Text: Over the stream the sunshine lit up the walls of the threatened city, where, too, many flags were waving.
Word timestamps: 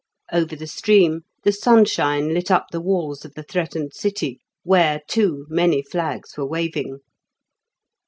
Over 0.33 0.55
the 0.55 0.65
stream 0.65 1.25
the 1.43 1.51
sunshine 1.51 2.33
lit 2.33 2.49
up 2.49 2.65
the 2.71 2.81
walls 2.81 3.23
of 3.23 3.35
the 3.35 3.43
threatened 3.43 3.93
city, 3.93 4.39
where, 4.63 5.01
too, 5.07 5.45
many 5.47 5.83
flags 5.83 6.35
were 6.35 6.47
waving. 6.47 7.01